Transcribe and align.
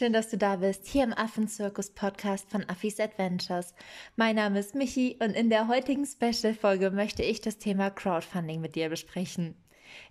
Schön, 0.00 0.14
dass 0.14 0.30
du 0.30 0.38
da 0.38 0.56
bist, 0.56 0.86
hier 0.86 1.04
im 1.04 1.12
Affenzirkus-Podcast 1.12 2.48
von 2.48 2.66
Affis 2.70 2.98
Adventures. 3.00 3.74
Mein 4.16 4.36
Name 4.36 4.58
ist 4.58 4.74
Michi 4.74 5.18
und 5.20 5.32
in 5.36 5.50
der 5.50 5.68
heutigen 5.68 6.06
Special-Folge 6.06 6.90
möchte 6.90 7.22
ich 7.22 7.42
das 7.42 7.58
Thema 7.58 7.90
Crowdfunding 7.90 8.62
mit 8.62 8.76
dir 8.76 8.88
besprechen. 8.88 9.56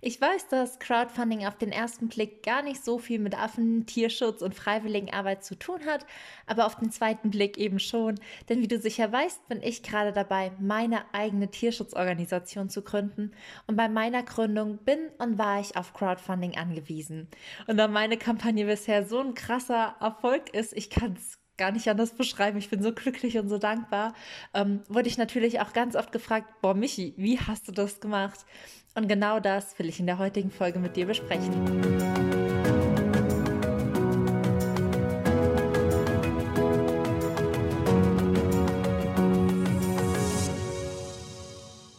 Ich 0.00 0.20
weiß, 0.20 0.48
dass 0.48 0.78
Crowdfunding 0.78 1.46
auf 1.46 1.56
den 1.56 1.72
ersten 1.72 2.08
Blick 2.08 2.42
gar 2.42 2.62
nicht 2.62 2.84
so 2.84 2.98
viel 2.98 3.18
mit 3.18 3.38
Affen, 3.38 3.86
Tierschutz 3.86 4.42
und 4.42 4.54
Freiwilligenarbeit 4.54 5.44
zu 5.44 5.58
tun 5.58 5.84
hat, 5.86 6.06
aber 6.46 6.66
auf 6.66 6.76
den 6.76 6.90
zweiten 6.90 7.30
Blick 7.30 7.58
eben 7.58 7.78
schon. 7.78 8.20
Denn 8.48 8.60
wie 8.60 8.68
du 8.68 8.78
sicher 8.78 9.10
weißt, 9.10 9.48
bin 9.48 9.62
ich 9.62 9.82
gerade 9.82 10.12
dabei, 10.12 10.52
meine 10.58 11.02
eigene 11.12 11.50
Tierschutzorganisation 11.50 12.68
zu 12.68 12.82
gründen. 12.82 13.32
Und 13.66 13.76
bei 13.76 13.88
meiner 13.88 14.22
Gründung 14.22 14.78
bin 14.78 15.08
und 15.18 15.38
war 15.38 15.60
ich 15.60 15.76
auf 15.76 15.92
Crowdfunding 15.92 16.56
angewiesen. 16.56 17.28
Und 17.66 17.76
da 17.76 17.88
meine 17.88 18.16
Kampagne 18.16 18.66
bisher 18.66 19.04
so 19.04 19.20
ein 19.20 19.34
krasser 19.34 19.96
Erfolg 20.00 20.54
ist, 20.54 20.76
ich 20.76 20.90
kann 20.90 21.14
es 21.14 21.39
gar 21.60 21.70
nicht 21.72 21.88
anders 21.88 22.12
beschreiben. 22.12 22.56
Ich 22.56 22.70
bin 22.70 22.82
so 22.82 22.92
glücklich 22.92 23.36
und 23.38 23.50
so 23.50 23.58
dankbar. 23.58 24.14
Ähm, 24.54 24.80
wurde 24.88 25.08
ich 25.08 25.18
natürlich 25.18 25.60
auch 25.60 25.74
ganz 25.74 25.94
oft 25.94 26.10
gefragt, 26.10 26.48
boah, 26.62 26.72
Michi, 26.74 27.12
wie 27.18 27.38
hast 27.38 27.68
du 27.68 27.72
das 27.72 28.00
gemacht? 28.00 28.46
Und 28.94 29.08
genau 29.08 29.40
das 29.40 29.78
will 29.78 29.88
ich 29.88 30.00
in 30.00 30.06
der 30.06 30.18
heutigen 30.18 30.50
Folge 30.50 30.78
mit 30.78 30.96
dir 30.96 31.04
besprechen. 31.06 31.52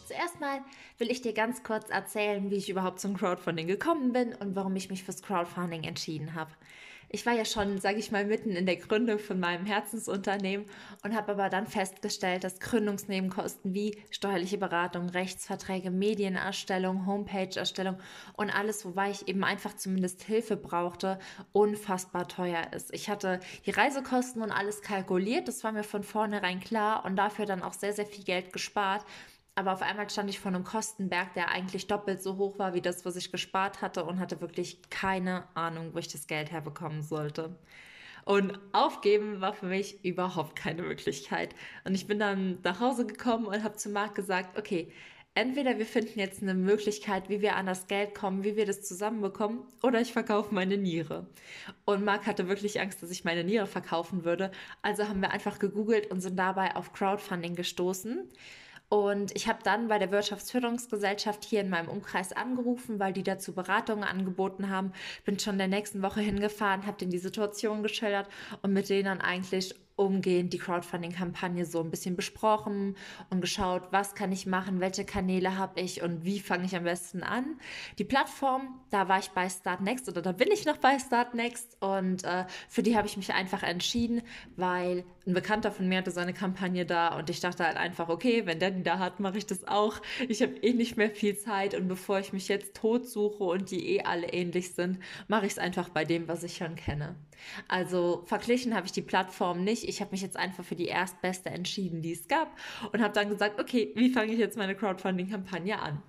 Zuerst 0.07 0.41
mal 0.41 0.61
will 0.97 1.11
ich 1.11 1.21
dir 1.21 1.33
ganz 1.33 1.61
kurz 1.61 1.91
erzählen, 1.91 2.49
wie 2.49 2.55
ich 2.55 2.67
überhaupt 2.67 2.99
zum 2.99 3.15
Crowdfunding 3.15 3.67
gekommen 3.67 4.11
bin 4.11 4.33
und 4.33 4.55
warum 4.55 4.75
ich 4.75 4.89
mich 4.89 5.03
fürs 5.03 5.21
Crowdfunding 5.21 5.83
entschieden 5.83 6.33
habe. 6.33 6.49
Ich 7.13 7.25
war 7.25 7.33
ja 7.33 7.43
schon, 7.43 7.77
sage 7.77 7.97
ich 7.97 8.09
mal, 8.11 8.23
mitten 8.23 8.51
in 8.51 8.65
der 8.65 8.77
Gründung 8.77 9.19
von 9.19 9.37
meinem 9.37 9.65
Herzensunternehmen 9.65 10.65
und 11.03 11.13
habe 11.13 11.33
aber 11.33 11.49
dann 11.49 11.67
festgestellt, 11.67 12.45
dass 12.45 12.61
Gründungsnebenkosten 12.61 13.73
wie 13.73 14.01
steuerliche 14.11 14.57
Beratung, 14.57 15.09
Rechtsverträge, 15.09 15.91
Medienerstellung, 15.91 17.05
Homepage-Erstellung 17.05 17.97
und 18.37 18.49
alles, 18.49 18.85
wobei 18.85 19.11
ich 19.11 19.27
eben 19.27 19.43
einfach 19.43 19.75
zumindest 19.75 20.23
Hilfe 20.23 20.55
brauchte, 20.55 21.19
unfassbar 21.51 22.29
teuer 22.29 22.71
ist. 22.71 22.93
Ich 22.93 23.09
hatte 23.09 23.41
die 23.65 23.71
Reisekosten 23.71 24.41
und 24.41 24.51
alles 24.51 24.81
kalkuliert, 24.81 25.49
das 25.49 25.65
war 25.65 25.73
mir 25.73 25.83
von 25.83 26.03
vornherein 26.03 26.61
klar 26.61 27.03
und 27.03 27.17
dafür 27.17 27.45
dann 27.45 27.61
auch 27.61 27.73
sehr, 27.73 27.91
sehr 27.91 28.05
viel 28.05 28.23
Geld 28.23 28.53
gespart. 28.53 29.03
Aber 29.55 29.73
auf 29.73 29.81
einmal 29.81 30.09
stand 30.09 30.29
ich 30.29 30.39
vor 30.39 30.51
einem 30.51 30.63
Kostenberg, 30.63 31.33
der 31.33 31.49
eigentlich 31.49 31.87
doppelt 31.87 32.23
so 32.23 32.37
hoch 32.37 32.57
war 32.57 32.73
wie 32.73 32.81
das, 32.81 33.05
was 33.05 33.15
ich 33.15 33.31
gespart 33.31 33.81
hatte 33.81 34.05
und 34.05 34.19
hatte 34.19 34.39
wirklich 34.41 34.79
keine 34.89 35.43
Ahnung, 35.55 35.93
wo 35.93 35.99
ich 35.99 36.07
das 36.07 36.27
Geld 36.27 36.51
herbekommen 36.51 37.03
sollte. 37.03 37.55
Und 38.23 38.59
aufgeben 38.71 39.41
war 39.41 39.53
für 39.53 39.65
mich 39.65 40.05
überhaupt 40.05 40.55
keine 40.55 40.83
Möglichkeit. 40.83 41.55
Und 41.83 41.95
ich 41.95 42.07
bin 42.07 42.19
dann 42.19 42.59
nach 42.63 42.79
Hause 42.79 43.05
gekommen 43.05 43.45
und 43.45 43.63
habe 43.63 43.75
zu 43.75 43.89
Marc 43.89 44.15
gesagt, 44.15 44.57
okay, 44.57 44.91
entweder 45.33 45.77
wir 45.77 45.85
finden 45.85 46.19
jetzt 46.19 46.41
eine 46.41 46.53
Möglichkeit, 46.53 47.29
wie 47.29 47.41
wir 47.41 47.55
an 47.55 47.65
das 47.65 47.87
Geld 47.87 48.13
kommen, 48.15 48.43
wie 48.43 48.55
wir 48.55 48.65
das 48.65 48.83
zusammenbekommen, 48.83 49.63
oder 49.81 50.01
ich 50.01 50.13
verkaufe 50.13 50.53
meine 50.53 50.77
Niere. 50.77 51.27
Und 51.85 52.03
Marc 52.03 52.25
hatte 52.25 52.47
wirklich 52.47 52.79
Angst, 52.79 53.01
dass 53.01 53.11
ich 53.11 53.23
meine 53.23 53.43
Niere 53.43 53.67
verkaufen 53.67 54.25
würde. 54.25 54.51
Also 54.81 55.07
haben 55.07 55.21
wir 55.21 55.31
einfach 55.31 55.59
gegoogelt 55.59 56.11
und 56.11 56.21
sind 56.21 56.37
dabei 56.37 56.75
auf 56.75 56.93
Crowdfunding 56.93 57.55
gestoßen. 57.55 58.29
Und 58.91 59.33
ich 59.37 59.47
habe 59.47 59.59
dann 59.63 59.87
bei 59.87 59.99
der 59.99 60.11
Wirtschaftsförderungsgesellschaft 60.11 61.45
hier 61.45 61.61
in 61.61 61.69
meinem 61.69 61.87
Umkreis 61.87 62.33
angerufen, 62.33 62.99
weil 62.99 63.13
die 63.13 63.23
dazu 63.23 63.53
Beratungen 63.53 64.03
angeboten 64.03 64.69
haben. 64.69 64.91
Bin 65.23 65.39
schon 65.39 65.57
der 65.57 65.69
nächsten 65.69 66.01
Woche 66.01 66.19
hingefahren, 66.19 66.85
habe 66.85 66.97
denen 66.97 67.09
die 67.09 67.17
Situation 67.17 67.83
geschildert 67.83 68.27
und 68.61 68.73
mit 68.73 68.89
denen 68.89 69.05
dann 69.05 69.21
eigentlich 69.21 69.75
umgehend 69.95 70.51
die 70.51 70.57
Crowdfunding-Kampagne 70.57 71.65
so 71.65 71.79
ein 71.79 71.91
bisschen 71.91 72.15
besprochen 72.15 72.97
und 73.29 73.41
geschaut, 73.41 73.83
was 73.91 74.15
kann 74.15 74.31
ich 74.31 74.45
machen, 74.45 74.79
welche 74.79 75.05
Kanäle 75.05 75.57
habe 75.57 75.79
ich 75.79 76.01
und 76.01 76.25
wie 76.25 76.39
fange 76.39 76.65
ich 76.65 76.75
am 76.75 76.83
besten 76.83 77.23
an. 77.23 77.59
Die 77.97 78.03
Plattform, 78.03 78.79
da 78.89 79.07
war 79.07 79.19
ich 79.19 79.29
bei 79.29 79.47
Startnext 79.47 80.09
oder 80.09 80.21
da 80.21 80.31
bin 80.31 80.49
ich 80.51 80.65
noch 80.65 80.77
bei 80.77 80.97
Startnext 80.99 81.77
und 81.81 82.23
äh, 82.23 82.45
für 82.67 82.83
die 82.83 82.97
habe 82.97 83.07
ich 83.07 83.15
mich 83.15 83.33
einfach 83.33 83.63
entschieden, 83.63 84.21
weil 84.55 85.05
ein 85.27 85.33
Bekannter 85.33 85.71
von 85.71 85.87
mir 85.87 85.99
hatte 85.99 86.11
seine 86.11 86.33
Kampagne 86.33 86.85
da 86.85 87.17
und 87.17 87.29
ich 87.29 87.39
dachte 87.39 87.63
halt 87.63 87.77
einfach, 87.77 88.09
okay, 88.09 88.45
wenn 88.45 88.59
der 88.59 88.71
die 88.71 88.83
da 88.83 88.97
hat, 88.97 89.19
mache 89.19 89.37
ich 89.37 89.45
das 89.45 89.67
auch. 89.67 90.01
Ich 90.27 90.41
habe 90.41 90.55
eh 90.57 90.73
nicht 90.73 90.97
mehr 90.97 91.11
viel 91.11 91.37
Zeit 91.37 91.75
und 91.75 91.87
bevor 91.87 92.19
ich 92.19 92.33
mich 92.33 92.47
jetzt 92.47 92.75
tot 92.75 93.07
suche 93.07 93.43
und 93.43 93.69
die 93.69 93.97
eh 93.97 94.03
alle 94.03 94.33
ähnlich 94.33 94.73
sind, 94.73 94.99
mache 95.27 95.45
ich 95.45 95.53
es 95.53 95.59
einfach 95.59 95.89
bei 95.89 96.05
dem, 96.05 96.27
was 96.27 96.43
ich 96.43 96.57
schon 96.57 96.75
kenne. 96.75 97.15
Also 97.67 98.23
verglichen 98.25 98.75
habe 98.75 98.87
ich 98.87 98.91
die 98.91 99.01
Plattform 99.01 99.63
nicht 99.63 99.83
ich 99.83 99.99
habe 100.01 100.11
mich 100.11 100.21
jetzt 100.21 100.37
einfach 100.37 100.63
für 100.63 100.75
die 100.75 100.87
erstbeste 100.87 101.49
entschieden, 101.49 102.01
die 102.01 102.13
es 102.13 102.27
gab 102.27 102.55
und 102.91 103.01
habe 103.01 103.13
dann 103.13 103.29
gesagt, 103.29 103.59
okay, 103.59 103.91
wie 103.95 104.09
fange 104.09 104.33
ich 104.33 104.39
jetzt 104.39 104.57
meine 104.57 104.75
Crowdfunding-Kampagne 104.75 105.79
an? 105.79 106.01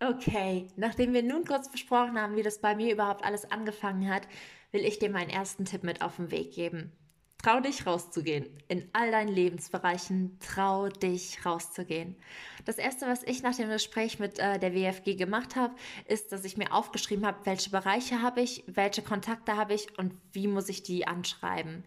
Okay, 0.00 0.68
nachdem 0.76 1.12
wir 1.12 1.24
nun 1.24 1.44
kurz 1.44 1.70
besprochen 1.70 2.20
haben, 2.20 2.36
wie 2.36 2.42
das 2.42 2.60
bei 2.60 2.76
mir 2.76 2.92
überhaupt 2.92 3.24
alles 3.24 3.50
angefangen 3.50 4.08
hat, 4.08 4.28
will 4.70 4.84
ich 4.84 4.98
dir 4.98 5.10
meinen 5.10 5.30
ersten 5.30 5.64
Tipp 5.64 5.82
mit 5.82 6.02
auf 6.02 6.16
den 6.16 6.30
Weg 6.30 6.52
geben. 6.52 6.92
Trau 7.48 7.60
dich 7.60 7.86
rauszugehen. 7.86 8.44
In 8.68 8.90
all 8.92 9.10
deinen 9.10 9.32
Lebensbereichen 9.32 10.38
trau 10.38 10.90
dich 10.90 11.46
rauszugehen. 11.46 12.14
Das 12.66 12.76
erste, 12.76 13.06
was 13.06 13.22
ich 13.22 13.42
nach 13.42 13.54
dem 13.54 13.70
Gespräch 13.70 14.18
mit 14.18 14.38
äh, 14.38 14.58
der 14.58 14.74
WFG 14.74 15.14
gemacht 15.14 15.56
habe, 15.56 15.74
ist, 16.06 16.30
dass 16.32 16.44
ich 16.44 16.58
mir 16.58 16.74
aufgeschrieben 16.74 17.24
habe, 17.24 17.38
welche 17.44 17.70
Bereiche 17.70 18.20
habe 18.20 18.42
ich, 18.42 18.64
welche 18.66 19.00
Kontakte 19.00 19.56
habe 19.56 19.72
ich 19.72 19.98
und 19.98 20.12
wie 20.32 20.46
muss 20.46 20.68
ich 20.68 20.82
die 20.82 21.06
anschreiben. 21.06 21.84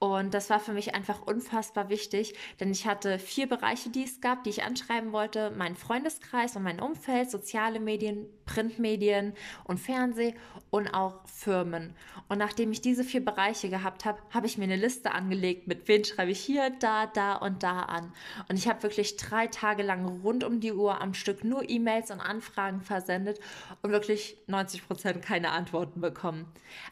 Und 0.00 0.34
das 0.34 0.50
war 0.50 0.58
für 0.58 0.72
mich 0.72 0.96
einfach 0.96 1.22
unfassbar 1.22 1.88
wichtig, 1.88 2.34
denn 2.58 2.72
ich 2.72 2.88
hatte 2.88 3.20
vier 3.20 3.48
Bereiche, 3.48 3.90
die 3.90 4.02
es 4.02 4.20
gab, 4.20 4.42
die 4.42 4.50
ich 4.50 4.64
anschreiben 4.64 5.12
wollte. 5.12 5.52
Mein 5.56 5.76
Freundeskreis 5.76 6.56
und 6.56 6.64
mein 6.64 6.80
Umfeld, 6.80 7.30
soziale 7.30 7.78
Medien, 7.78 8.26
Printmedien 8.46 9.34
und 9.62 9.78
Fernseh 9.78 10.34
und 10.70 10.88
auch 10.88 11.24
Firmen. 11.28 11.94
Und 12.28 12.38
nachdem 12.38 12.72
ich 12.72 12.80
diese 12.80 13.04
vier 13.04 13.24
Bereiche 13.24 13.68
gehabt 13.68 14.04
habe, 14.04 14.18
habe 14.30 14.46
ich 14.46 14.58
mir 14.58 14.64
eine 14.64 14.74
Liste 14.74 14.95
angelegt, 15.04 15.66
mit 15.66 15.86
wen 15.88 16.04
schreibe 16.04 16.30
ich 16.30 16.40
hier, 16.40 16.70
da, 16.80 17.06
da 17.06 17.34
und 17.34 17.62
da 17.62 17.80
an. 17.80 18.12
Und 18.48 18.56
ich 18.56 18.68
habe 18.68 18.82
wirklich 18.82 19.16
drei 19.16 19.46
Tage 19.46 19.82
lang 19.82 20.06
rund 20.22 20.44
um 20.44 20.60
die 20.60 20.72
Uhr 20.72 21.00
am 21.00 21.14
Stück 21.14 21.44
nur 21.44 21.68
E-Mails 21.68 22.10
und 22.10 22.20
Anfragen 22.20 22.80
versendet 22.80 23.40
und 23.82 23.90
wirklich 23.90 24.36
90 24.46 24.86
Prozent 24.86 25.22
keine 25.22 25.50
Antworten 25.50 26.00
bekommen. 26.00 26.46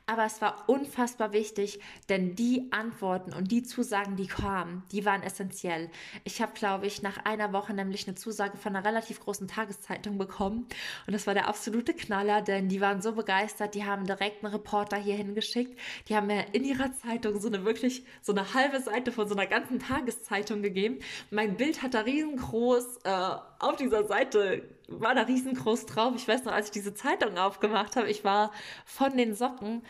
Aber 0.06 0.24
es 0.24 0.40
war 0.40 0.68
unfassbar 0.68 1.32
wichtig, 1.32 1.80
denn 2.08 2.34
die 2.34 2.68
Antworten 2.70 3.32
und 3.32 3.50
die 3.50 3.62
Zusagen, 3.62 4.16
die 4.16 4.26
kamen, 4.26 4.82
die 4.92 5.04
waren 5.04 5.22
essentiell. 5.22 5.90
Ich 6.24 6.42
habe, 6.42 6.52
glaube 6.54 6.86
ich, 6.86 7.02
nach 7.02 7.24
einer 7.24 7.52
Woche 7.52 7.72
nämlich 7.72 8.06
eine 8.06 8.14
Zusage 8.14 8.56
von 8.56 8.74
einer 8.74 8.84
relativ 8.84 9.20
großen 9.20 9.48
Tageszeitung 9.48 10.18
bekommen 10.18 10.66
und 11.06 11.12
das 11.12 11.26
war 11.26 11.34
der 11.34 11.48
absolute 11.48 11.94
Knaller, 11.94 12.42
denn 12.42 12.68
die 12.68 12.80
waren 12.80 13.02
so 13.02 13.12
begeistert, 13.12 13.74
die 13.74 13.84
haben 13.84 14.04
direkt 14.04 14.44
einen 14.44 14.52
Reporter 14.52 14.96
hier 14.96 15.16
hingeschickt, 15.16 15.78
die 16.08 16.16
haben 16.16 16.26
mir 16.26 16.46
in 16.52 16.64
ihrer 16.64 16.92
Zeitung 16.92 17.40
so 17.40 17.48
eine 17.48 17.64
wirklich 17.64 17.83
wirklich 17.84 18.04
so 18.22 18.32
eine 18.32 18.54
halbe 18.54 18.80
Seite 18.80 19.12
von 19.12 19.28
so 19.28 19.34
einer 19.34 19.46
ganzen 19.46 19.78
Tageszeitung 19.78 20.62
gegeben. 20.62 20.98
Mein 21.30 21.56
Bild 21.56 21.82
hat 21.82 21.94
da 21.94 22.00
riesengroß 22.00 23.00
äh, 23.04 23.10
auf 23.58 23.76
dieser 23.76 24.04
Seite 24.06 24.62
war 24.88 25.14
da 25.14 25.22
riesengroß 25.22 25.86
drauf. 25.86 26.12
Ich 26.16 26.28
weiß 26.28 26.44
noch, 26.44 26.52
als 26.52 26.66
ich 26.66 26.72
diese 26.72 26.94
Zeitung 26.94 27.38
aufgemacht 27.38 27.96
habe, 27.96 28.10
ich 28.10 28.22
war 28.22 28.52
von 28.84 29.16
den 29.16 29.34
Socken 29.34 29.82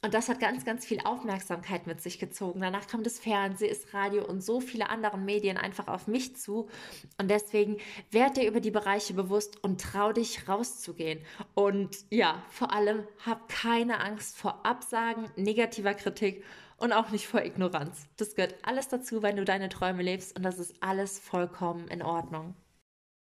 und 0.00 0.14
das 0.14 0.28
hat 0.28 0.40
ganz, 0.40 0.64
ganz 0.64 0.86
viel 0.86 1.00
Aufmerksamkeit 1.04 1.86
mit 1.86 2.00
sich 2.00 2.18
gezogen. 2.18 2.60
Danach 2.60 2.86
kam 2.86 3.02
das 3.02 3.18
Fernsehen, 3.18 3.68
das 3.68 3.92
Radio 3.92 4.24
und 4.24 4.42
so 4.42 4.60
viele 4.60 4.90
andere 4.90 5.18
Medien 5.18 5.56
einfach 5.56 5.88
auf 5.88 6.06
mich 6.06 6.36
zu. 6.36 6.68
Und 7.18 7.28
deswegen 7.30 7.78
werd 8.10 8.36
dir 8.36 8.48
über 8.48 8.60
die 8.60 8.70
Bereiche 8.70 9.12
bewusst 9.12 9.62
und 9.62 9.80
trau 9.80 10.12
dich 10.12 10.48
rauszugehen. 10.48 11.20
Und 11.54 11.96
ja, 12.10 12.42
vor 12.48 12.72
allem 12.72 13.06
hab 13.26 13.48
keine 13.48 14.00
Angst 14.00 14.38
vor 14.38 14.64
Absagen, 14.64 15.30
negativer 15.36 15.94
Kritik 15.94 16.44
und 16.78 16.92
auch 16.92 17.10
nicht 17.10 17.26
vor 17.26 17.42
Ignoranz. 17.42 18.06
Das 18.16 18.34
gehört 18.34 18.54
alles 18.62 18.88
dazu, 18.88 19.22
wenn 19.22 19.36
du 19.36 19.44
deine 19.44 19.68
Träume 19.68 20.02
lebst 20.02 20.36
und 20.36 20.42
das 20.42 20.58
ist 20.58 20.74
alles 20.80 21.18
vollkommen 21.18 21.88
in 21.88 22.02
Ordnung. 22.02 22.54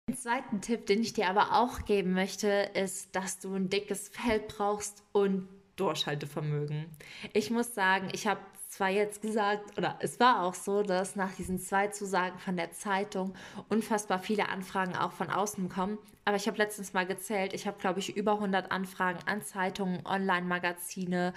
Den 0.09 0.18
zweiten 0.18 0.62
Tipp, 0.62 0.88
den 0.88 1.01
ich 1.01 1.13
dir 1.13 1.30
aber 1.30 1.53
auch 1.53 1.86
geben 1.86 2.13
möchte, 2.13 2.48
ist, 2.74 3.15
dass 3.15 3.39
du 3.39 3.53
ein 3.53 3.69
dickes 3.69 4.09
Feld 4.09 4.48
brauchst 4.48 5.03
und 5.12 5.48
Durchhaltevermögen. 5.75 6.86
Ich 7.33 7.50
muss 7.50 7.74
sagen, 7.74 8.09
ich 8.13 8.27
habe 8.27 8.42
zwar 8.68 8.89
jetzt 8.89 9.21
gesagt, 9.21 9.77
oder 9.77 9.98
es 10.00 10.19
war 10.19 10.44
auch 10.44 10.53
so, 10.53 10.81
dass 10.81 11.15
nach 11.15 11.33
diesen 11.33 11.59
zwei 11.59 11.88
Zusagen 11.88 12.39
von 12.39 12.56
der 12.56 12.71
Zeitung 12.71 13.33
unfassbar 13.68 14.19
viele 14.19 14.50
Anfragen 14.50 14.95
auch 14.95 15.12
von 15.12 15.30
außen 15.30 15.68
kommen. 15.69 15.98
Aber 16.24 16.38
ich 16.38 16.48
habe 16.48 16.57
letztens 16.57 16.94
mal 16.94 17.06
gezählt, 17.06 17.53
ich 17.53 17.68
habe, 17.68 17.77
glaube 17.80 18.00
ich, 18.00 18.15
über 18.15 18.33
100 18.33 18.71
Anfragen 18.71 19.19
an 19.25 19.42
Zeitungen, 19.42 20.06
Online-Magazine, 20.06 21.33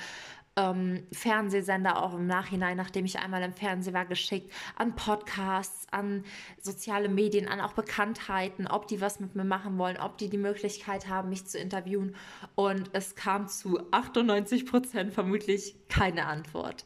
ähm, 0.56 1.06
Fernsehsender 1.12 2.02
auch 2.02 2.14
im 2.14 2.26
Nachhinein, 2.26 2.76
nachdem 2.76 3.04
ich 3.04 3.18
einmal 3.18 3.42
im 3.42 3.52
Fernsehen 3.52 3.94
war, 3.94 4.04
geschickt, 4.04 4.52
an 4.76 4.94
Podcasts, 4.94 5.86
an 5.90 6.24
soziale 6.60 7.08
Medien, 7.08 7.48
an 7.48 7.60
auch 7.60 7.72
Bekanntheiten, 7.72 8.66
ob 8.66 8.86
die 8.86 9.00
was 9.00 9.20
mit 9.20 9.34
mir 9.34 9.44
machen 9.44 9.78
wollen, 9.78 9.96
ob 9.96 10.18
die 10.18 10.28
die 10.28 10.38
Möglichkeit 10.38 11.08
haben, 11.08 11.28
mich 11.28 11.46
zu 11.46 11.58
interviewen. 11.58 12.14
Und 12.54 12.90
es 12.92 13.14
kam 13.16 13.48
zu 13.48 13.80
98 13.90 14.66
Prozent 14.66 15.12
vermutlich 15.12 15.74
keine 15.88 16.26
Antwort. 16.26 16.84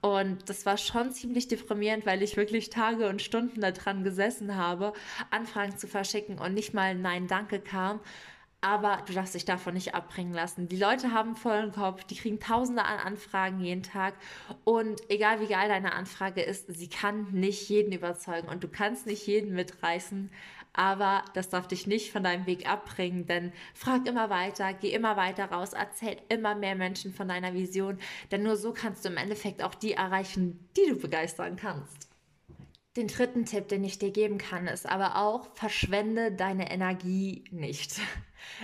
Und 0.00 0.48
das 0.48 0.66
war 0.66 0.76
schon 0.76 1.12
ziemlich 1.12 1.48
deprimierend, 1.48 2.04
weil 2.04 2.22
ich 2.22 2.36
wirklich 2.36 2.68
Tage 2.68 3.08
und 3.08 3.22
Stunden 3.22 3.60
daran 3.60 4.04
gesessen 4.04 4.56
habe, 4.56 4.92
Anfragen 5.30 5.78
zu 5.78 5.86
verschicken 5.86 6.38
und 6.38 6.54
nicht 6.54 6.74
mal 6.74 6.94
Nein, 6.94 7.26
danke 7.26 7.60
kam. 7.60 8.00
Aber 8.64 9.02
du 9.06 9.12
darfst 9.12 9.34
dich 9.34 9.44
davon 9.44 9.74
nicht 9.74 9.94
abbringen 9.94 10.32
lassen. 10.32 10.68
Die 10.68 10.78
Leute 10.78 11.12
haben 11.12 11.36
vollen 11.36 11.70
Kopf, 11.70 12.02
die 12.04 12.14
kriegen 12.16 12.40
tausende 12.40 12.82
an 12.82 12.98
Anfragen 12.98 13.60
jeden 13.60 13.82
Tag. 13.82 14.14
Und 14.64 15.02
egal 15.10 15.40
wie 15.40 15.48
geil 15.48 15.68
deine 15.68 15.92
Anfrage 15.92 16.40
ist, 16.40 16.74
sie 16.74 16.88
kann 16.88 17.30
nicht 17.32 17.68
jeden 17.68 17.92
überzeugen 17.92 18.48
und 18.48 18.64
du 18.64 18.68
kannst 18.68 19.04
nicht 19.04 19.26
jeden 19.26 19.54
mitreißen. 19.54 20.30
Aber 20.72 21.26
das 21.34 21.50
darf 21.50 21.68
dich 21.68 21.86
nicht 21.86 22.10
von 22.10 22.24
deinem 22.24 22.46
Weg 22.46 22.66
abbringen, 22.66 23.26
denn 23.26 23.52
frag 23.74 24.08
immer 24.08 24.30
weiter, 24.30 24.72
geh 24.72 24.94
immer 24.94 25.18
weiter 25.18 25.44
raus, 25.44 25.74
erzähl 25.74 26.16
immer 26.30 26.54
mehr 26.54 26.74
Menschen 26.74 27.12
von 27.12 27.28
deiner 27.28 27.52
Vision, 27.52 27.98
denn 28.30 28.44
nur 28.44 28.56
so 28.56 28.72
kannst 28.72 29.04
du 29.04 29.10
im 29.10 29.18
Endeffekt 29.18 29.62
auch 29.62 29.74
die 29.74 29.92
erreichen, 29.92 30.70
die 30.74 30.88
du 30.88 30.96
begeistern 30.96 31.56
kannst. 31.56 32.08
Den 32.96 33.08
dritten 33.08 33.44
Tipp, 33.44 33.68
den 33.68 33.84
ich 33.84 33.98
dir 33.98 34.10
geben 34.10 34.38
kann, 34.38 34.68
ist 34.68 34.88
aber 34.88 35.16
auch, 35.16 35.54
verschwende 35.54 36.32
deine 36.32 36.70
Energie 36.70 37.44
nicht. 37.50 38.00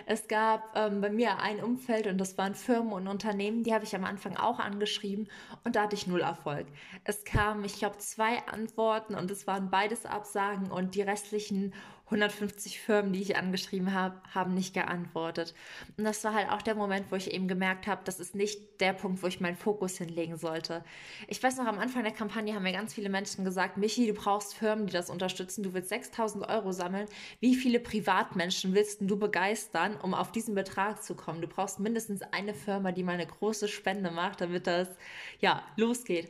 Es 0.06 0.28
gab 0.28 0.76
ähm, 0.76 1.00
bei 1.00 1.10
mir 1.10 1.38
ein 1.38 1.62
Umfeld 1.62 2.06
und 2.06 2.18
das 2.18 2.36
waren 2.38 2.54
Firmen 2.54 2.92
und 2.92 3.08
Unternehmen, 3.08 3.62
die 3.62 3.74
habe 3.74 3.84
ich 3.84 3.94
am 3.94 4.04
Anfang 4.04 4.36
auch 4.36 4.58
angeschrieben 4.58 5.28
und 5.64 5.76
da 5.76 5.82
hatte 5.82 5.96
ich 5.96 6.06
null 6.06 6.20
Erfolg. 6.20 6.66
Es 7.04 7.24
kamen, 7.24 7.64
ich 7.64 7.78
glaube, 7.78 7.98
zwei 7.98 8.46
Antworten 8.46 9.14
und 9.14 9.30
es 9.30 9.46
waren 9.46 9.70
beides 9.70 10.06
Absagen 10.06 10.70
und 10.70 10.94
die 10.94 11.02
restlichen 11.02 11.72
150 12.10 12.80
Firmen, 12.80 13.12
die 13.12 13.22
ich 13.22 13.36
angeschrieben 13.36 13.94
habe, 13.94 14.20
haben 14.34 14.52
nicht 14.52 14.74
geantwortet. 14.74 15.54
Und 15.96 16.04
das 16.04 16.24
war 16.24 16.34
halt 16.34 16.50
auch 16.50 16.60
der 16.60 16.74
Moment, 16.74 17.10
wo 17.10 17.16
ich 17.16 17.32
eben 17.32 17.46
gemerkt 17.46 17.86
habe, 17.86 18.02
das 18.04 18.18
ist 18.18 18.34
nicht 18.34 18.80
der 18.80 18.92
Punkt, 18.92 19.22
wo 19.22 19.28
ich 19.28 19.40
meinen 19.40 19.56
Fokus 19.56 19.96
hinlegen 19.96 20.36
sollte. 20.36 20.84
Ich 21.28 21.40
weiß 21.40 21.56
noch, 21.58 21.66
am 21.66 21.78
Anfang 21.78 22.02
der 22.02 22.12
Kampagne 22.12 22.54
haben 22.54 22.64
mir 22.64 22.72
ganz 22.72 22.94
viele 22.94 23.08
Menschen 23.08 23.44
gesagt, 23.44 23.76
Michi, 23.76 24.08
du 24.08 24.14
brauchst 24.14 24.54
Firmen, 24.54 24.86
die 24.86 24.92
das 24.92 25.08
unterstützen. 25.08 25.62
Du 25.62 25.72
willst 25.72 25.90
6000 25.90 26.48
Euro 26.48 26.72
sammeln. 26.72 27.06
Wie 27.38 27.54
viele 27.54 27.78
Privatmenschen 27.78 28.74
willst 28.74 29.00
du 29.02 29.16
begeistern, 29.16 29.96
um 30.02 30.12
auf 30.12 30.32
diesen 30.32 30.56
Betrag 30.56 31.04
zu 31.04 31.14
kommen? 31.14 31.40
Du 31.40 31.46
brauchst 31.46 31.78
mindestens 31.78 32.22
eine 32.32 32.54
Firma, 32.54 32.90
die 32.90 33.04
mal 33.04 33.12
eine 33.12 33.26
große 33.26 33.68
Spende 33.68 34.10
macht, 34.10 34.40
damit 34.40 34.66
das, 34.66 34.88
ja, 35.38 35.62
losgeht. 35.76 36.28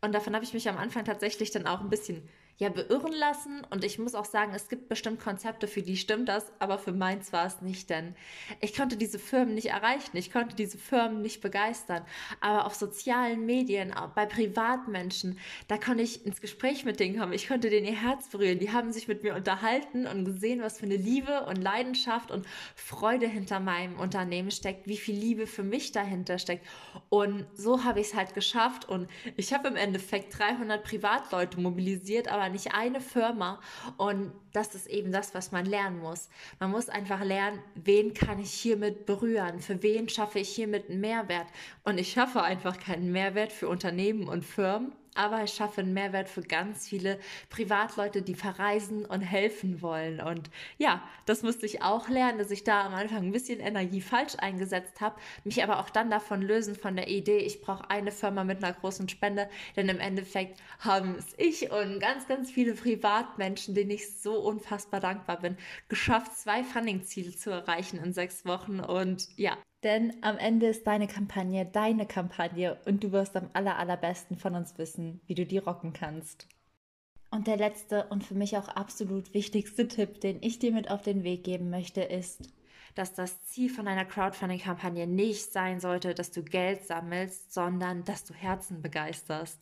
Und 0.00 0.14
davon 0.14 0.34
habe 0.34 0.44
ich 0.44 0.54
mich 0.54 0.68
am 0.68 0.78
Anfang 0.78 1.04
tatsächlich 1.04 1.50
dann 1.50 1.66
auch 1.66 1.80
ein 1.80 1.90
bisschen 1.90 2.28
ja 2.60 2.68
beirren 2.68 3.12
lassen. 3.12 3.62
Und 3.70 3.84
ich 3.84 3.98
muss 3.98 4.14
auch 4.14 4.26
sagen, 4.26 4.52
es 4.54 4.68
gibt 4.68 4.88
bestimmt 4.88 5.18
Konzepte, 5.18 5.66
für 5.66 5.82
die 5.82 5.96
stimmt 5.96 6.28
das, 6.28 6.52
aber 6.58 6.78
für 6.78 6.92
meins 6.92 7.32
war 7.32 7.46
es 7.46 7.62
nicht, 7.62 7.90
denn 7.90 8.14
ich 8.60 8.76
konnte 8.76 8.96
diese 8.96 9.18
Firmen 9.18 9.54
nicht 9.54 9.70
erreichen, 9.70 10.16
ich 10.16 10.30
konnte 10.30 10.54
diese 10.54 10.78
Firmen 10.78 11.22
nicht 11.22 11.40
begeistern. 11.40 12.04
Aber 12.40 12.66
auf 12.66 12.74
sozialen 12.74 13.46
Medien, 13.46 13.92
auch 13.92 14.10
bei 14.10 14.26
Privatmenschen, 14.26 15.38
da 15.68 15.78
konnte 15.78 16.02
ich 16.02 16.24
ins 16.26 16.40
Gespräch 16.40 16.84
mit 16.84 17.00
denen 17.00 17.18
kommen. 17.18 17.32
Ich 17.32 17.48
konnte 17.48 17.70
denen 17.70 17.86
ihr 17.86 18.00
Herz 18.00 18.28
berühren. 18.28 18.58
Die 18.58 18.72
haben 18.72 18.92
sich 18.92 19.08
mit 19.08 19.22
mir 19.22 19.34
unterhalten 19.34 20.06
und 20.06 20.26
gesehen, 20.26 20.60
was 20.60 20.78
für 20.78 20.86
eine 20.86 20.96
Liebe 20.96 21.46
und 21.46 21.56
Leidenschaft 21.56 22.30
und 22.30 22.46
Freude 22.76 23.26
hinter 23.26 23.58
meinem 23.58 23.98
Unternehmen 23.98 24.50
steckt, 24.50 24.86
wie 24.86 24.98
viel 24.98 25.16
Liebe 25.16 25.46
für 25.46 25.62
mich 25.62 25.92
dahinter 25.92 26.38
steckt. 26.38 26.66
Und 27.08 27.46
so 27.54 27.84
habe 27.84 28.00
ich 28.00 28.08
es 28.08 28.14
halt 28.14 28.34
geschafft. 28.34 28.86
Und 28.86 29.08
ich 29.36 29.54
habe 29.54 29.68
im 29.68 29.76
Endeffekt 29.76 30.38
300 30.38 30.84
Privatleute 30.84 31.58
mobilisiert, 31.58 32.28
aber 32.28 32.49
nicht 32.50 32.74
eine 32.74 33.00
Firma. 33.00 33.60
Und 33.96 34.32
das 34.52 34.74
ist 34.74 34.86
eben 34.86 35.12
das, 35.12 35.34
was 35.34 35.52
man 35.52 35.66
lernen 35.66 36.00
muss. 36.00 36.28
Man 36.58 36.70
muss 36.70 36.88
einfach 36.88 37.22
lernen, 37.22 37.60
wen 37.74 38.14
kann 38.14 38.38
ich 38.38 38.52
hiermit 38.52 39.06
berühren? 39.06 39.60
Für 39.60 39.82
wen 39.82 40.08
schaffe 40.08 40.38
ich 40.38 40.48
hiermit 40.50 40.90
einen 40.90 41.00
Mehrwert? 41.00 41.46
Und 41.84 41.98
ich 41.98 42.12
schaffe 42.12 42.42
einfach 42.42 42.78
keinen 42.78 43.12
Mehrwert 43.12 43.52
für 43.52 43.68
Unternehmen 43.68 44.28
und 44.28 44.44
Firmen, 44.44 44.92
aber 45.14 45.42
ich 45.44 45.52
schaffe 45.52 45.80
einen 45.80 45.94
Mehrwert 45.94 46.28
für 46.28 46.42
ganz 46.42 46.88
viele 46.88 47.18
Privatleute, 47.48 48.22
die 48.22 48.34
verreisen 48.34 49.04
und 49.04 49.20
helfen 49.20 49.82
wollen. 49.82 50.20
Und 50.20 50.50
ja, 50.78 51.02
das 51.26 51.42
musste 51.42 51.66
ich 51.66 51.82
auch 51.82 52.08
lernen, 52.08 52.38
dass 52.38 52.50
ich 52.50 52.64
da 52.64 52.84
am 52.86 52.94
Anfang 52.94 53.24
ein 53.24 53.32
bisschen 53.32 53.60
Energie 53.60 54.00
falsch 54.00 54.34
eingesetzt 54.38 55.00
habe, 55.00 55.20
mich 55.44 55.62
aber 55.62 55.80
auch 55.80 55.90
dann 55.90 56.10
davon 56.10 56.42
lösen 56.42 56.74
von 56.74 56.96
der 56.96 57.08
Idee, 57.08 57.38
ich 57.38 57.60
brauche 57.60 57.90
eine 57.90 58.12
Firma 58.12 58.44
mit 58.44 58.62
einer 58.62 58.72
großen 58.72 59.08
Spende, 59.08 59.48
denn 59.76 59.88
im 59.88 60.00
Endeffekt 60.00 60.60
haben 60.78 61.16
es 61.16 61.34
ich 61.36 61.70
und 61.70 62.00
ganz, 62.00 62.26
ganz 62.28 62.50
viele 62.50 62.74
Privatmenschen, 62.74 63.74
denen 63.74 63.90
ich 63.90 64.18
so 64.18 64.34
unfassbar 64.40 65.00
dankbar 65.00 65.40
bin, 65.40 65.56
geschafft, 65.88 66.36
zwei 66.36 66.62
Funding-Ziele 66.64 67.36
zu 67.36 67.50
erreichen 67.50 67.98
in 67.98 68.12
sechs 68.12 68.44
Wochen. 68.44 68.80
Und 68.80 69.28
ja, 69.36 69.56
denn 69.82 70.14
am 70.22 70.38
Ende 70.38 70.66
ist 70.66 70.86
deine 70.86 71.06
Kampagne 71.06 71.66
deine 71.66 72.06
Kampagne 72.06 72.78
und 72.84 73.02
du 73.02 73.12
wirst 73.12 73.36
am 73.36 73.50
aller, 73.52 73.78
allerbesten 73.78 74.36
von 74.36 74.54
uns 74.54 74.76
wissen, 74.78 75.20
wie 75.26 75.34
du 75.34 75.46
die 75.46 75.58
rocken 75.58 75.92
kannst. 75.92 76.48
Und 77.30 77.46
der 77.46 77.56
letzte 77.56 78.06
und 78.06 78.24
für 78.24 78.34
mich 78.34 78.56
auch 78.56 78.68
absolut 78.68 79.32
wichtigste 79.34 79.86
Tipp, 79.86 80.20
den 80.20 80.42
ich 80.42 80.58
dir 80.58 80.72
mit 80.72 80.90
auf 80.90 81.02
den 81.02 81.22
Weg 81.22 81.44
geben 81.44 81.70
möchte, 81.70 82.02
ist, 82.02 82.52
dass 82.94 83.14
das 83.14 83.42
Ziel 83.44 83.70
von 83.70 83.86
einer 83.86 84.04
Crowdfunding-Kampagne 84.04 85.06
nicht 85.06 85.52
sein 85.52 85.78
sollte, 85.78 86.12
dass 86.12 86.32
du 86.32 86.42
Geld 86.42 86.84
sammelst, 86.84 87.52
sondern 87.52 88.04
dass 88.04 88.24
du 88.24 88.34
Herzen 88.34 88.82
begeisterst. 88.82 89.60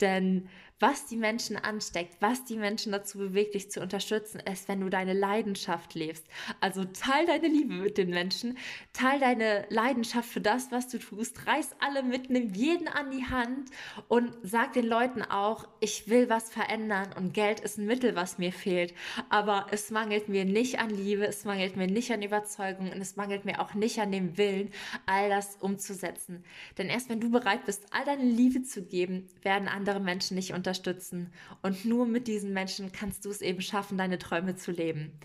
Denn 0.00 0.48
was 0.78 1.06
die 1.06 1.16
Menschen 1.16 1.56
ansteckt, 1.56 2.16
was 2.20 2.44
die 2.44 2.58
Menschen 2.58 2.92
dazu 2.92 3.16
bewegt, 3.16 3.54
dich 3.54 3.70
zu 3.70 3.80
unterstützen, 3.80 4.40
ist, 4.40 4.68
wenn 4.68 4.80
du 4.80 4.90
deine 4.90 5.14
Leidenschaft 5.14 5.94
lebst. 5.94 6.26
Also 6.60 6.84
teil 6.84 7.24
deine 7.24 7.48
Liebe 7.48 7.72
mit 7.72 7.96
den 7.96 8.10
Menschen, 8.10 8.58
teil 8.92 9.18
deine 9.18 9.64
Leidenschaft 9.70 10.28
für 10.28 10.42
das, 10.42 10.70
was 10.72 10.88
du 10.88 10.98
tust, 10.98 11.46
reiß 11.46 11.70
alle 11.80 12.02
mit, 12.02 12.28
nimm 12.28 12.52
jeden 12.52 12.88
an 12.88 13.10
die 13.10 13.24
Hand 13.24 13.70
und 14.08 14.36
sag 14.42 14.74
den 14.74 14.86
Leuten 14.86 15.22
auch, 15.22 15.66
ich 15.80 16.10
will 16.10 16.28
was 16.28 16.50
verändern 16.50 17.14
und 17.16 17.32
Geld 17.32 17.60
ist 17.60 17.78
ein 17.78 17.86
Mittel, 17.86 18.14
was 18.14 18.36
mir 18.36 18.52
fehlt. 18.52 18.92
Aber 19.30 19.68
es 19.70 19.90
mangelt 19.90 20.28
mir 20.28 20.44
nicht 20.44 20.78
an 20.78 20.90
Liebe, 20.90 21.26
es 21.26 21.46
mangelt 21.46 21.76
mir 21.76 21.86
nicht 21.86 22.12
an 22.12 22.20
Überzeugung 22.20 22.92
und 22.92 23.00
es 23.00 23.16
mangelt 23.16 23.46
mir 23.46 23.62
auch 23.62 23.72
nicht 23.72 23.98
an 23.98 24.12
dem 24.12 24.36
Willen, 24.36 24.70
all 25.06 25.30
das 25.30 25.56
umzusetzen. 25.56 26.44
Denn 26.76 26.88
erst 26.88 27.08
wenn 27.08 27.20
du 27.20 27.30
bereit 27.30 27.64
bist, 27.64 27.86
all 27.92 28.04
deine 28.04 28.24
Liebe 28.24 28.62
zu 28.62 28.82
geben, 28.82 29.26
werden 29.42 29.68
andere 29.68 30.00
Menschen 30.00 30.34
nicht 30.34 30.52
unterstützen 30.52 30.65
unterstützen. 30.66 31.32
Und 31.62 31.84
nur 31.84 32.06
mit 32.06 32.26
diesen 32.26 32.52
Menschen 32.52 32.90
kannst 32.90 33.24
du 33.24 33.30
es 33.30 33.40
eben 33.40 33.62
schaffen, 33.62 33.98
deine 33.98 34.18
Träume 34.18 34.56
zu 34.56 34.72
leben. 34.72 35.18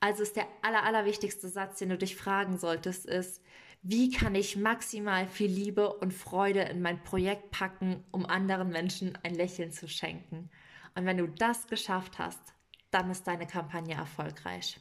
Also 0.00 0.22
ist 0.22 0.36
der 0.36 0.46
aller, 0.62 0.84
allerwichtigste 0.84 1.48
Satz, 1.48 1.78
den 1.78 1.90
du 1.90 1.98
dich 1.98 2.16
fragen 2.16 2.56
solltest, 2.56 3.04
ist, 3.04 3.42
wie 3.82 4.10
kann 4.10 4.34
ich 4.34 4.56
maximal 4.56 5.26
viel 5.26 5.50
Liebe 5.50 5.92
und 5.92 6.12
Freude 6.12 6.62
in 6.62 6.82
mein 6.82 7.02
Projekt 7.02 7.50
packen, 7.50 8.04
um 8.10 8.26
anderen 8.26 8.70
Menschen 8.70 9.16
ein 9.22 9.34
Lächeln 9.34 9.72
zu 9.72 9.88
schenken? 9.88 10.50
Und 10.94 11.04
wenn 11.04 11.18
du 11.18 11.26
das 11.28 11.66
geschafft 11.66 12.18
hast, 12.18 12.54
dann 12.90 13.10
ist 13.10 13.26
deine 13.26 13.46
Kampagne 13.46 13.94
erfolgreich. 13.94 14.80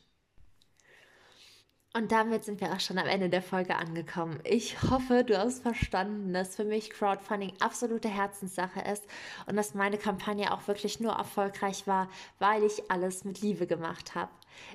Und 1.98 2.12
damit 2.12 2.44
sind 2.44 2.62
wir 2.62 2.72
auch 2.72 2.80
schon 2.80 3.00
am 3.00 3.08
Ende 3.08 3.28
der 3.28 3.42
Folge 3.42 3.76
angekommen. 3.76 4.40
Ich 4.44 4.84
hoffe, 4.84 5.24
du 5.24 5.36
hast 5.36 5.64
verstanden, 5.64 6.32
dass 6.32 6.56
für 6.56 6.64
mich 6.64 6.92
Crowdfunding 6.92 7.54
absolute 7.60 8.08
Herzenssache 8.08 8.82
ist 8.82 9.04
und 9.48 9.56
dass 9.56 9.74
meine 9.74 9.98
Kampagne 9.98 10.54
auch 10.54 10.68
wirklich 10.68 11.00
nur 11.00 11.14
erfolgreich 11.14 11.88
war, 11.88 12.08
weil 12.38 12.64
ich 12.64 12.92
alles 12.92 13.24
mit 13.24 13.42
Liebe 13.42 13.66
gemacht 13.66 14.14
habe. 14.14 14.30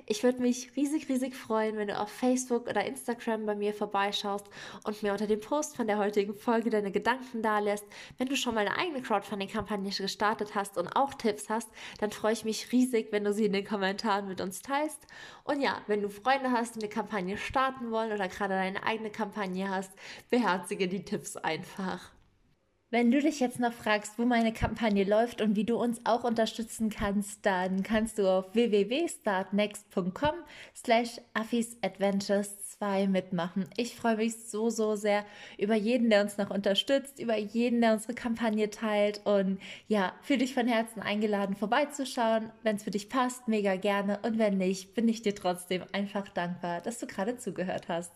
Ich 0.05 0.23
würde 0.23 0.41
mich 0.41 0.75
riesig, 0.75 1.09
riesig 1.09 1.35
freuen, 1.35 1.77
wenn 1.77 1.87
du 1.87 1.99
auf 1.99 2.09
Facebook 2.09 2.67
oder 2.67 2.85
Instagram 2.85 3.45
bei 3.45 3.55
mir 3.55 3.73
vorbeischaust 3.73 4.45
und 4.85 5.01
mir 5.03 5.11
unter 5.11 5.27
dem 5.27 5.39
Post 5.39 5.75
von 5.75 5.87
der 5.87 5.97
heutigen 5.97 6.33
Folge 6.33 6.69
deine 6.69 6.91
Gedanken 6.91 7.41
dalässt. 7.41 7.85
Wenn 8.17 8.27
du 8.27 8.35
schon 8.35 8.55
mal 8.55 8.67
eine 8.67 8.77
eigene 8.77 9.01
Crowdfunding-Kampagne 9.01 9.91
gestartet 9.91 10.55
hast 10.55 10.77
und 10.77 10.89
auch 10.95 11.13
Tipps 11.13 11.49
hast, 11.49 11.69
dann 11.99 12.11
freue 12.11 12.33
ich 12.33 12.45
mich 12.45 12.71
riesig, 12.71 13.11
wenn 13.11 13.23
du 13.23 13.33
sie 13.33 13.45
in 13.45 13.53
den 13.53 13.65
Kommentaren 13.65 14.27
mit 14.27 14.41
uns 14.41 14.61
teilst. 14.61 15.05
Und 15.43 15.61
ja, 15.61 15.81
wenn 15.87 16.01
du 16.01 16.09
Freunde 16.09 16.51
hast, 16.51 16.75
die 16.75 16.79
eine 16.79 16.89
Kampagne 16.89 17.37
starten 17.37 17.91
wollen 17.91 18.11
oder 18.11 18.27
gerade 18.27 18.53
deine 18.53 18.83
eigene 18.83 19.09
Kampagne 19.09 19.69
hast, 19.69 19.91
beherzige 20.29 20.87
die 20.87 21.03
Tipps 21.03 21.37
einfach. 21.37 22.12
Wenn 22.93 23.09
du 23.09 23.19
dich 23.19 23.39
jetzt 23.39 23.59
noch 23.59 23.73
fragst, 23.73 24.19
wo 24.19 24.23
meine 24.23 24.53
Kampagne 24.53 25.03
läuft 25.03 25.41
und 25.41 25.55
wie 25.55 25.63
du 25.63 25.77
uns 25.77 25.99
auch 26.03 26.23
unterstützen 26.23 26.91
kannst, 26.91 27.43
dann 27.43 27.81
kannst 27.81 28.19
du 28.19 28.29
auf 28.29 28.53
www.startnext.com 28.53 30.35
slash 30.75 31.19
affisadventures 31.33 32.69
2 32.77 33.07
mitmachen. 33.07 33.65
Ich 33.77 33.95
freue 33.95 34.17
mich 34.17 34.35
so, 34.47 34.69
so 34.69 34.95
sehr 34.95 35.25
über 35.57 35.73
jeden, 35.73 36.11
der 36.11 36.21
uns 36.21 36.37
noch 36.37 36.51
unterstützt, 36.51 37.17
über 37.17 37.35
jeden, 37.35 37.81
der 37.81 37.93
unsere 37.93 38.13
Kampagne 38.13 38.69
teilt 38.69 39.25
und 39.25 39.57
ja, 39.87 40.13
fühle 40.21 40.39
dich 40.39 40.53
von 40.53 40.67
Herzen 40.67 41.01
eingeladen, 41.01 41.55
vorbeizuschauen. 41.55 42.51
Wenn 42.61 42.75
es 42.75 42.83
für 42.83 42.91
dich 42.91 43.09
passt, 43.09 43.47
mega 43.47 43.75
gerne 43.75 44.19
und 44.21 44.37
wenn 44.37 44.59
nicht, 44.59 44.93
bin 44.93 45.09
ich 45.09 45.23
dir 45.23 45.33
trotzdem 45.33 45.81
einfach 45.93 46.29
dankbar, 46.29 46.79
dass 46.81 46.99
du 46.99 47.07
gerade 47.07 47.37
zugehört 47.37 47.87
hast. 47.87 48.11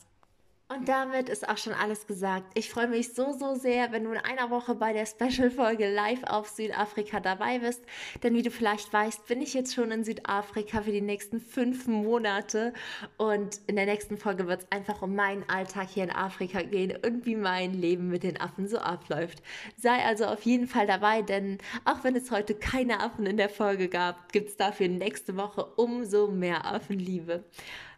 Und 0.70 0.90
damit 0.90 1.30
ist 1.30 1.48
auch 1.48 1.58
schon 1.58 1.72
alles 1.72 2.08
gesagt. 2.08 2.52
Ich 2.54 2.70
freue 2.70 2.90
mich 2.90 3.14
so, 3.14 3.32
so 3.32 3.56
sehr, 3.56 3.94
wenn 3.94 4.04
du 4.04 4.12
in 4.12 4.18
einer 4.18 4.50
Woche 4.50 4.76
bei 4.76 4.92
der 4.92 5.06
Special-Folge 5.06 5.90
live 5.90 6.24
auf 6.26 6.50
Südafrika 6.50 7.22
dabei 7.22 7.60
bist. 7.60 7.82
Denn 8.22 8.34
wie 8.34 8.42
du 8.42 8.52
vielleicht 8.52 8.92
weißt, 8.92 9.28
bin 9.28 9.42
ich 9.42 9.54
jetzt 9.54 9.74
schon 9.74 9.92
in 9.92 10.04
Südafrika 10.04 10.82
für 10.82 10.92
die 10.92 11.00
nächsten 11.00 11.40
fünf 11.40 11.88
Monate. 11.88 12.74
Und 13.16 13.62
in 13.68 13.78
der 13.78 13.86
nächsten 13.86 14.18
Folge 14.18 14.46
wird 14.48 14.64
es 14.64 14.72
einfach 14.74 15.02
um 15.02 15.16
meinen 15.16 15.48
Alltag 15.48 15.88
hier 15.88 16.04
in 16.04 16.12
Afrika 16.12 16.62
gehen 16.64 16.98
und 17.02 17.26
wie 17.26 17.38
mein 17.38 17.74
Leben 17.74 18.10
mit 18.10 18.24
den 18.24 18.42
Affen 18.42 18.68
so 18.68 18.78
abläuft. 18.80 19.42
Sei 19.78 20.04
also 20.04 20.26
auf 20.26 20.42
jeden 20.42 20.68
Fall 20.68 20.86
dabei, 20.86 21.22
denn 21.22 21.60
auch 21.86 22.04
wenn 22.04 22.18
es 22.18 22.30
heute 22.30 22.56
keine 22.56 23.00
Affen 23.00 23.26
in 23.26 23.38
der 23.38 23.50
Folge 23.50 23.88
gab, 23.88 24.34
gibt 24.34 24.50
es 24.50 24.58
dafür 24.58 24.90
nächste 24.90 25.38
Woche 25.38 25.64
umso 25.64 26.28
mehr 26.28 26.66
Affenliebe. 26.66 27.46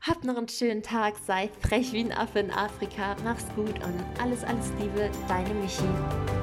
Habt 0.02 0.24
noch 0.24 0.38
einen 0.38 0.48
schönen 0.48 0.82
Tag, 0.82 1.16
seid 1.28 1.52
frech 1.58 1.92
wie 1.92 2.00
ein 2.00 2.14
Affe 2.14 2.40
in 2.40 2.52
Afrika, 2.52 3.18
mach's 3.24 3.46
gut 3.54 3.84
und 3.84 4.04
alles, 4.22 4.46
alles 4.46 4.72
Liebe, 4.80 5.12
deine 5.28 5.54
Michi. 5.56 6.39